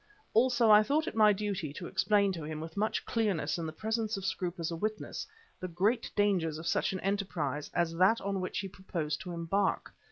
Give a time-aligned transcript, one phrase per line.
[0.33, 3.71] Also I thought it my duty to explain to him with much clearness in the
[3.71, 5.27] presence of Scroope as a witness,
[5.59, 9.93] the great dangers of such an enterprise as that on which he proposed to embark.